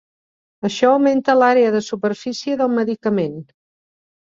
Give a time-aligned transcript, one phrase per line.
[0.69, 3.39] Això augmenta l"àrea de superfície del medicament.